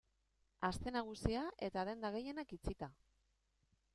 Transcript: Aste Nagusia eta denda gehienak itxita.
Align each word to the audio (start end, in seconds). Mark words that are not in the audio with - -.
Aste 0.69 0.93
Nagusia 0.95 1.43
eta 1.67 1.85
denda 1.91 2.11
gehienak 2.17 2.57
itxita. 2.59 2.93